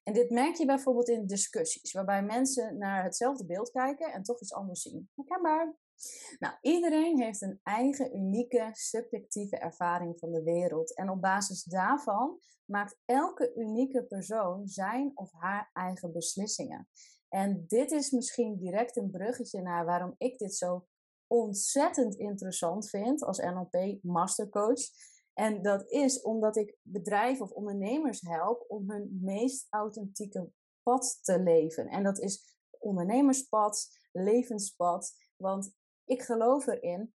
En 0.03 0.13
dit 0.13 0.29
merk 0.29 0.55
je 0.55 0.65
bijvoorbeeld 0.65 1.09
in 1.09 1.27
discussies, 1.27 1.91
waarbij 1.91 2.23
mensen 2.23 2.77
naar 2.77 3.03
hetzelfde 3.03 3.45
beeld 3.45 3.71
kijken 3.71 4.13
en 4.13 4.23
toch 4.23 4.41
iets 4.41 4.53
anders 4.53 4.81
zien. 4.81 5.09
Herkenbaar? 5.15 5.75
Nou, 6.39 6.53
iedereen 6.61 7.21
heeft 7.21 7.41
een 7.41 7.59
eigen 7.63 8.17
unieke 8.17 8.69
subjectieve 8.71 9.57
ervaring 9.57 10.19
van 10.19 10.31
de 10.31 10.43
wereld. 10.43 10.95
En 10.95 11.09
op 11.09 11.21
basis 11.21 11.63
daarvan 11.63 12.39
maakt 12.65 12.97
elke 13.05 13.53
unieke 13.55 14.03
persoon 14.03 14.67
zijn 14.67 15.11
of 15.15 15.31
haar 15.31 15.69
eigen 15.73 16.11
beslissingen. 16.11 16.87
En 17.29 17.65
dit 17.67 17.91
is 17.91 18.11
misschien 18.11 18.57
direct 18.57 18.97
een 18.97 19.11
bruggetje 19.11 19.61
naar 19.61 19.85
waarom 19.85 20.15
ik 20.17 20.37
dit 20.37 20.55
zo 20.55 20.87
ontzettend 21.27 22.15
interessant 22.15 22.89
vind 22.89 23.23
als 23.23 23.37
NLP 23.37 23.97
Mastercoach. 24.01 24.81
En 25.33 25.61
dat 25.61 25.91
is 25.91 26.21
omdat 26.21 26.57
ik 26.57 26.75
bedrijven 26.81 27.45
of 27.45 27.51
ondernemers 27.51 28.21
help 28.21 28.65
om 28.67 28.91
hun 28.91 29.19
meest 29.21 29.67
authentieke 29.69 30.51
pad 30.83 31.19
te 31.21 31.39
leven. 31.39 31.87
En 31.87 32.03
dat 32.03 32.19
is 32.19 32.57
ondernemerspad, 32.79 33.87
levenspad. 34.11 35.13
Want 35.35 35.73
ik 36.05 36.21
geloof 36.21 36.67
erin 36.67 37.13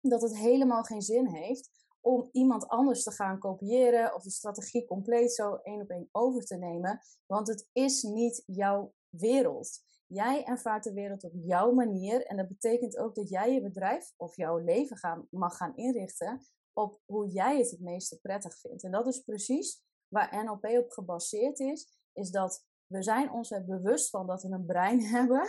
dat 0.00 0.22
het 0.22 0.36
helemaal 0.36 0.82
geen 0.82 1.02
zin 1.02 1.26
heeft 1.26 1.70
om 2.00 2.28
iemand 2.32 2.68
anders 2.68 3.02
te 3.02 3.10
gaan 3.10 3.38
kopiëren 3.38 4.14
of 4.14 4.22
de 4.22 4.30
strategie 4.30 4.84
compleet 4.84 5.34
zo 5.34 5.54
één 5.54 5.80
op 5.80 5.90
één 5.90 6.08
over 6.12 6.44
te 6.44 6.56
nemen. 6.56 7.00
Want 7.26 7.48
het 7.48 7.68
is 7.72 8.02
niet 8.02 8.42
jouw 8.46 8.92
wereld. 9.08 9.86
Jij 10.06 10.44
ervaart 10.44 10.84
de 10.84 10.92
wereld 10.92 11.24
op 11.24 11.32
jouw 11.34 11.72
manier 11.72 12.26
en 12.26 12.36
dat 12.36 12.48
betekent 12.48 12.96
ook 12.96 13.14
dat 13.14 13.28
jij 13.28 13.52
je 13.52 13.62
bedrijf 13.62 14.12
of 14.16 14.36
jouw 14.36 14.58
leven 14.58 14.96
gaan, 14.96 15.26
mag 15.30 15.56
gaan 15.56 15.76
inrichten 15.76 16.40
op 16.72 17.00
hoe 17.04 17.28
jij 17.28 17.58
het 17.58 17.70
het 17.70 17.80
meeste 17.80 18.18
prettig 18.20 18.58
vindt. 18.58 18.84
En 18.84 18.90
dat 18.90 19.06
is 19.06 19.20
precies 19.20 19.82
waar 20.08 20.44
NLP 20.44 20.64
op 20.64 20.90
gebaseerd 20.90 21.58
is, 21.58 22.00
is 22.12 22.30
dat 22.30 22.66
we 22.86 23.02
zijn 23.02 23.32
ons 23.32 23.50
er 23.50 23.64
bewust 23.64 24.10
van 24.10 24.26
dat 24.26 24.42
we 24.42 24.48
een 24.48 24.66
brein 24.66 25.02
hebben. 25.16 25.48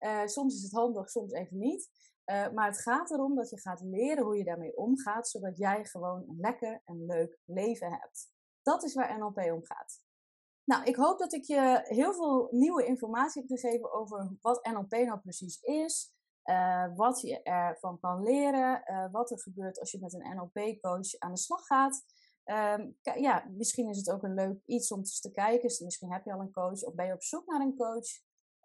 Uh, 0.00 0.26
soms 0.26 0.54
is 0.54 0.62
het 0.62 0.72
handig, 0.72 1.10
soms 1.10 1.32
even 1.32 1.58
niet. 1.58 1.88
Uh, 2.26 2.50
maar 2.50 2.66
het 2.66 2.80
gaat 2.80 3.10
erom 3.10 3.34
dat 3.34 3.50
je 3.50 3.60
gaat 3.60 3.80
leren 3.80 4.24
hoe 4.24 4.36
je 4.36 4.44
daarmee 4.44 4.76
omgaat, 4.76 5.28
zodat 5.28 5.56
jij 5.56 5.84
gewoon 5.84 6.24
een 6.28 6.38
lekker 6.40 6.82
en 6.84 7.06
leuk 7.06 7.38
leven 7.44 7.90
hebt. 7.90 8.32
Dat 8.62 8.82
is 8.82 8.94
waar 8.94 9.18
NLP 9.18 9.38
om 9.38 9.64
gaat. 9.64 10.02
Nou, 10.64 10.84
ik 10.84 10.96
hoop 10.96 11.18
dat 11.18 11.32
ik 11.32 11.44
je 11.44 11.80
heel 11.84 12.14
veel 12.14 12.48
nieuwe 12.50 12.84
informatie 12.84 13.42
heb 13.42 13.58
gegeven 13.58 13.92
over 13.92 14.36
wat 14.40 14.66
NLP 14.66 14.90
nou 14.90 15.18
precies 15.18 15.60
is, 15.60 16.12
uh, 16.44 16.96
wat 16.96 17.20
je 17.20 17.42
ervan 17.42 17.98
kan 18.00 18.22
leren, 18.22 18.82
uh, 18.86 19.06
wat 19.12 19.30
er 19.30 19.40
gebeurt 19.40 19.80
als 19.80 19.90
je 19.90 19.98
met 20.00 20.12
een 20.12 20.36
NLP-coach 20.36 21.18
aan 21.18 21.32
de 21.32 21.38
slag 21.38 21.66
gaat. 21.66 22.04
Um, 22.44 22.96
ja, 23.02 23.44
misschien 23.50 23.88
is 23.88 23.96
het 23.96 24.10
ook 24.10 24.22
een 24.22 24.34
leuk 24.34 24.62
iets 24.66 24.92
om 24.92 25.02
te 25.02 25.30
kijken. 25.32 25.84
Misschien 25.84 26.12
heb 26.12 26.24
je 26.24 26.32
al 26.32 26.40
een 26.40 26.52
coach 26.52 26.82
of 26.82 26.94
ben 26.94 27.06
je 27.06 27.12
op 27.12 27.22
zoek 27.22 27.46
naar 27.46 27.60
een 27.60 27.76
coach. 27.76 28.08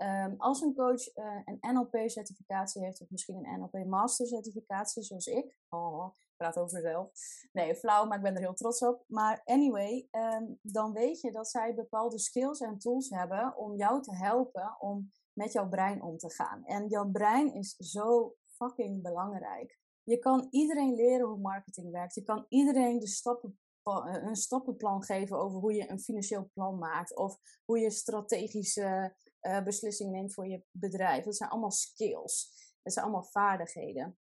Um, 0.01 0.35
als 0.37 0.61
een 0.61 0.75
coach 0.75 1.15
uh, 1.15 1.41
een 1.45 1.73
NLP-certificatie 1.73 2.83
heeft, 2.83 3.01
of 3.01 3.09
misschien 3.09 3.45
een 3.45 3.59
NLP-master-certificatie, 3.59 5.03
zoals 5.03 5.27
ik. 5.27 5.55
Oh, 5.69 6.15
ik 6.17 6.33
praat 6.37 6.57
over 6.57 6.81
mezelf. 6.81 7.11
Nee, 7.51 7.75
flauw, 7.75 8.05
maar 8.05 8.17
ik 8.17 8.23
ben 8.23 8.35
er 8.35 8.41
heel 8.41 8.53
trots 8.53 8.81
op. 8.81 9.03
Maar 9.07 9.41
anyway, 9.45 10.07
um, 10.11 10.59
dan 10.61 10.93
weet 10.93 11.21
je 11.21 11.31
dat 11.31 11.49
zij 11.49 11.75
bepaalde 11.75 12.19
skills 12.19 12.59
en 12.59 12.77
tools 12.77 13.09
hebben 13.09 13.57
om 13.57 13.75
jou 13.75 14.01
te 14.01 14.15
helpen 14.15 14.75
om 14.79 15.11
met 15.33 15.51
jouw 15.51 15.69
brein 15.69 16.01
om 16.01 16.17
te 16.17 16.31
gaan. 16.31 16.65
En 16.65 16.87
jouw 16.87 17.09
brein 17.09 17.53
is 17.53 17.75
zo 17.77 18.35
fucking 18.45 19.01
belangrijk. 19.01 19.79
Je 20.03 20.17
kan 20.17 20.47
iedereen 20.49 20.95
leren 20.95 21.27
hoe 21.27 21.39
marketing 21.39 21.91
werkt. 21.91 22.15
Je 22.15 22.23
kan 22.23 22.45
iedereen 22.49 22.99
de 22.99 23.07
stappen 23.07 23.59
een 23.83 24.35
stappenplan 24.35 25.03
geven 25.03 25.37
over 25.37 25.59
hoe 25.59 25.73
je 25.73 25.89
een 25.89 25.99
financieel 25.99 26.49
plan 26.53 26.77
maakt. 26.77 27.15
Of 27.15 27.37
hoe 27.65 27.79
je 27.79 27.89
strategische 27.89 29.15
uh, 29.41 29.63
beslissing 29.63 30.11
neemt 30.11 30.33
voor 30.33 30.47
je 30.47 30.63
bedrijf. 30.71 31.23
Dat 31.23 31.35
zijn 31.35 31.49
allemaal 31.49 31.71
skills. 31.71 32.51
Dat 32.81 32.93
zijn 32.93 33.05
allemaal 33.05 33.29
vaardigheden. 33.31 34.17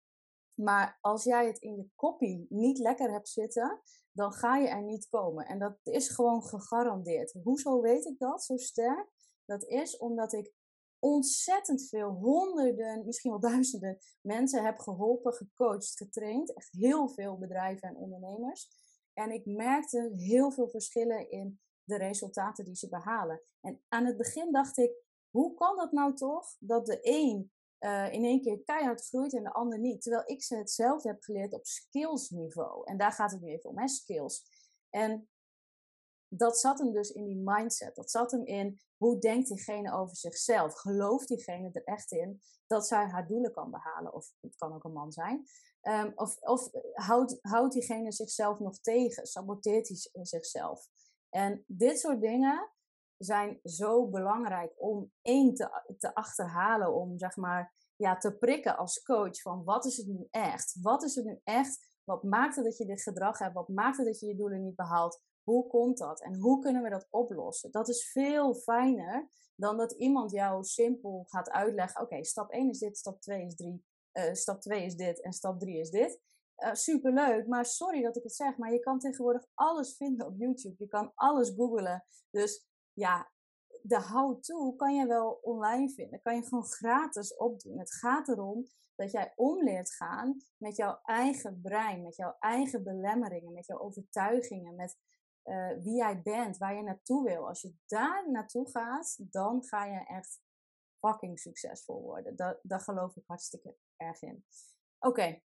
Maar 0.54 0.98
als 1.00 1.24
jij 1.24 1.46
het 1.46 1.58
in 1.58 1.76
je 1.76 1.88
kopie 1.94 2.46
niet 2.48 2.78
lekker 2.78 3.12
hebt 3.12 3.28
zitten, 3.28 3.80
dan 4.12 4.32
ga 4.32 4.56
je 4.56 4.68
er 4.68 4.82
niet 4.82 5.08
komen. 5.08 5.46
En 5.46 5.58
dat 5.58 5.78
is 5.82 6.08
gewoon 6.08 6.42
gegarandeerd. 6.42 7.32
Hoezo 7.42 7.80
weet 7.80 8.04
ik 8.04 8.18
dat 8.18 8.44
zo 8.44 8.56
sterk? 8.56 9.08
Dat 9.44 9.64
is 9.64 9.96
omdat 9.96 10.32
ik 10.32 10.52
ontzettend 10.98 11.88
veel, 11.88 12.10
honderden, 12.10 13.04
misschien 13.04 13.30
wel 13.30 13.40
duizenden 13.40 13.98
mensen 14.20 14.64
heb 14.64 14.78
geholpen, 14.78 15.32
gecoacht, 15.32 15.96
getraind. 15.96 16.54
Echt 16.54 16.72
heel 16.72 17.08
veel 17.08 17.38
bedrijven 17.38 17.88
en 17.88 17.96
ondernemers. 17.96 18.68
En 19.12 19.30
ik 19.30 19.46
merkte 19.46 20.12
heel 20.16 20.50
veel 20.50 20.68
verschillen 20.68 21.30
in 21.30 21.60
de 21.84 21.96
resultaten 21.96 22.64
die 22.64 22.76
ze 22.76 22.88
behalen. 22.88 23.42
En 23.60 23.82
aan 23.88 24.04
het 24.04 24.16
begin 24.16 24.52
dacht 24.52 24.78
ik, 24.78 25.03
hoe 25.34 25.54
kan 25.54 25.76
dat 25.76 25.92
nou 25.92 26.14
toch 26.14 26.56
dat 26.58 26.86
de 26.86 26.98
een 27.02 27.52
uh, 27.80 28.12
in 28.12 28.24
één 28.24 28.40
keer 28.40 28.62
keihard 28.64 29.06
groeit 29.06 29.34
en 29.34 29.42
de 29.42 29.52
ander 29.52 29.78
niet? 29.78 30.02
Terwijl 30.02 30.22
ik 30.26 30.42
ze 30.42 30.56
hetzelfde 30.56 31.08
heb 31.08 31.22
geleerd 31.22 31.52
op 31.52 31.66
skillsniveau. 31.66 32.84
En 32.84 32.96
daar 32.96 33.12
gaat 33.12 33.30
het 33.30 33.40
nu 33.40 33.48
even 33.48 33.70
om, 33.70 33.78
hè, 33.78 33.88
skills. 33.88 34.46
En 34.90 35.28
dat 36.28 36.58
zat 36.58 36.78
hem 36.78 36.92
dus 36.92 37.10
in 37.10 37.24
die 37.24 37.42
mindset. 37.44 37.94
Dat 37.94 38.10
zat 38.10 38.30
hem 38.30 38.44
in 38.44 38.80
hoe 38.96 39.18
denkt 39.18 39.48
diegene 39.48 39.92
over 39.92 40.16
zichzelf? 40.16 40.74
Gelooft 40.74 41.28
diegene 41.28 41.70
er 41.72 41.84
echt 41.84 42.12
in 42.12 42.42
dat 42.66 42.86
zij 42.86 43.06
haar 43.06 43.26
doelen 43.26 43.52
kan 43.52 43.70
behalen? 43.70 44.12
Of 44.14 44.32
het 44.40 44.56
kan 44.56 44.74
ook 44.74 44.84
een 44.84 44.92
man 44.92 45.12
zijn. 45.12 45.46
Um, 45.82 46.12
of 46.14 46.36
of 46.40 46.70
houdt, 46.92 47.38
houdt 47.40 47.72
diegene 47.72 48.12
zichzelf 48.12 48.58
nog 48.58 48.78
tegen? 48.78 49.26
Saboteert 49.26 49.88
hij 49.88 50.24
zichzelf? 50.24 50.88
En 51.30 51.64
dit 51.66 51.98
soort 51.98 52.20
dingen 52.20 52.73
zijn 53.18 53.60
zo 53.62 54.06
belangrijk 54.06 54.72
om 54.76 55.12
één 55.22 55.54
te, 55.54 55.94
te 55.98 56.14
achterhalen, 56.14 56.94
om 56.94 57.18
zeg 57.18 57.36
maar 57.36 57.74
ja, 57.96 58.16
te 58.16 58.36
prikken 58.36 58.76
als 58.76 59.02
coach 59.02 59.40
van 59.40 59.64
wat 59.64 59.84
is 59.84 59.96
het 59.96 60.06
nu 60.06 60.28
echt? 60.30 60.76
Wat 60.82 61.02
is 61.02 61.14
het 61.14 61.24
nu 61.24 61.40
echt? 61.44 61.92
Wat 62.04 62.22
maakt 62.22 62.56
het 62.56 62.64
dat 62.64 62.76
je 62.76 62.86
dit 62.86 63.02
gedrag 63.02 63.38
hebt? 63.38 63.54
Wat 63.54 63.68
maakt 63.68 63.96
het 63.96 64.06
dat 64.06 64.20
je 64.20 64.26
je 64.26 64.36
doelen 64.36 64.62
niet 64.62 64.76
behaalt? 64.76 65.22
Hoe 65.42 65.66
komt 65.66 65.98
dat? 65.98 66.22
En 66.22 66.34
hoe 66.34 66.58
kunnen 66.58 66.82
we 66.82 66.90
dat 66.90 67.06
oplossen? 67.10 67.70
Dat 67.70 67.88
is 67.88 68.10
veel 68.10 68.54
fijner 68.54 69.28
dan 69.54 69.76
dat 69.76 69.92
iemand 69.92 70.30
jou 70.30 70.64
simpel 70.64 71.24
gaat 71.26 71.50
uitleggen: 71.50 72.02
oké, 72.02 72.24
stap 72.24 72.50
1 72.50 72.68
is 72.68 72.78
dit, 72.78 72.98
stap 72.98 73.20
2 73.20 73.46
is 73.46 73.54
3, 73.54 73.84
uh, 74.12 74.28
eh, 74.28 74.34
stap 74.34 74.60
2 74.60 74.84
is 74.84 74.96
dit 74.96 75.20
en 75.20 75.32
stap 75.32 75.60
3 75.60 75.78
is 75.78 75.90
dit. 75.90 76.20
Uh, 76.56 76.74
superleuk, 76.74 77.46
maar 77.46 77.66
sorry 77.66 78.02
dat 78.02 78.16
ik 78.16 78.22
het 78.22 78.34
zeg, 78.34 78.56
maar 78.56 78.72
je 78.72 78.78
kan 78.78 78.98
tegenwoordig 78.98 79.46
alles 79.54 79.96
vinden 79.96 80.26
op 80.26 80.36
YouTube. 80.36 80.74
Je 80.78 80.86
kan 80.86 81.12
alles 81.14 81.52
googlen. 81.56 82.04
Dus 82.30 82.66
ja, 82.94 83.30
de 83.82 84.00
how-to 84.00 84.72
kan 84.72 84.94
je 84.94 85.06
wel 85.06 85.38
online 85.42 85.90
vinden. 85.90 86.20
Kan 86.20 86.34
je 86.36 86.42
gewoon 86.42 86.64
gratis 86.64 87.36
opdoen. 87.36 87.78
Het 87.78 87.94
gaat 87.94 88.28
erom 88.28 88.66
dat 88.94 89.10
jij 89.10 89.32
omleert 89.36 89.94
gaan 89.94 90.42
met 90.56 90.76
jouw 90.76 90.98
eigen 91.02 91.60
brein, 91.62 92.02
met 92.02 92.16
jouw 92.16 92.36
eigen 92.38 92.82
belemmeringen, 92.82 93.52
met 93.52 93.66
jouw 93.66 93.78
overtuigingen, 93.78 94.74
met 94.74 94.96
uh, 95.44 95.72
wie 95.82 95.96
jij 95.96 96.22
bent, 96.22 96.56
waar 96.58 96.74
je 96.74 96.82
naartoe 96.82 97.24
wil. 97.24 97.48
Als 97.48 97.60
je 97.60 97.74
daar 97.86 98.30
naartoe 98.30 98.70
gaat, 98.70 99.16
dan 99.18 99.64
ga 99.64 99.84
je 99.84 100.06
echt 100.06 100.40
fucking 100.98 101.40
succesvol 101.40 102.02
worden. 102.02 102.36
Dat, 102.36 102.58
daar 102.62 102.80
geloof 102.80 103.16
ik 103.16 103.24
hartstikke 103.26 103.76
erg 103.96 104.22
in. 104.22 104.44
Oké, 104.98 105.40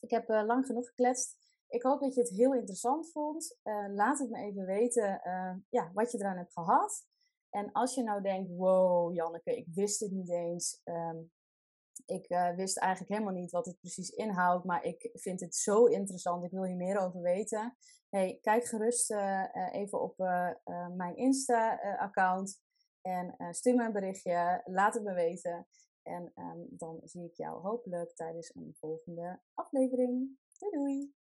ik 0.00 0.10
heb 0.10 0.30
uh, 0.30 0.44
lang 0.44 0.66
genoeg 0.66 0.86
gekletst. 0.86 1.38
Ik 1.72 1.82
hoop 1.82 2.00
dat 2.00 2.14
je 2.14 2.20
het 2.20 2.30
heel 2.30 2.54
interessant 2.54 3.10
vond. 3.10 3.56
Uh, 3.64 3.86
laat 3.94 4.18
het 4.18 4.30
me 4.30 4.38
even 4.38 4.66
weten 4.66 5.20
ja, 5.68 5.90
wat 5.94 6.12
je 6.12 6.18
eraan 6.18 6.36
hebt 6.36 6.52
gehad. 6.52 7.06
En 7.50 7.72
als 7.72 7.94
je 7.94 8.02
nou 8.02 8.22
denkt, 8.22 8.50
wow 8.50 9.14
Janneke, 9.14 9.56
ik 9.56 9.66
wist 9.74 10.00
het 10.00 10.10
niet 10.10 10.30
eens. 10.30 10.80
Um, 10.84 11.32
ik 12.06 12.30
uh, 12.30 12.54
wist 12.54 12.78
eigenlijk 12.78 13.12
helemaal 13.12 13.40
niet 13.40 13.50
wat 13.50 13.66
het 13.66 13.80
precies 13.80 14.10
inhoudt, 14.10 14.64
maar 14.64 14.84
ik 14.84 15.10
vind 15.12 15.40
het 15.40 15.54
zo 15.54 15.84
interessant. 15.84 16.44
Ik 16.44 16.50
wil 16.50 16.64
hier 16.64 16.76
meer 16.76 16.98
over 16.98 17.20
weten. 17.20 17.76
Hey, 18.08 18.38
kijk 18.40 18.64
gerust 18.64 19.14
even 19.70 20.00
op 20.00 20.16
mijn 20.96 21.16
Insta-account 21.16 22.60
en 23.00 23.36
stuur 23.50 23.74
me 23.74 23.84
een 23.84 23.92
berichtje. 23.92 24.62
Laat 24.64 24.94
het 24.94 25.02
me 25.02 25.14
weten. 25.14 25.66
En 26.02 26.32
ehm, 26.34 26.60
dan 26.68 27.00
zie 27.04 27.24
ik 27.24 27.36
jou 27.36 27.60
hopelijk 27.60 28.14
tijdens 28.14 28.54
een 28.54 28.76
volgende 28.78 29.40
aflevering. 29.54 30.38
Doei 30.58 30.72
doei! 30.72 31.21